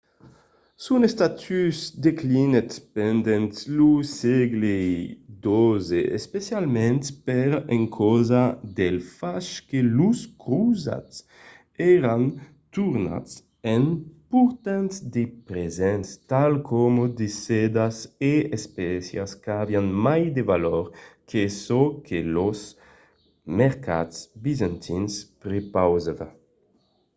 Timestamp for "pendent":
2.95-3.53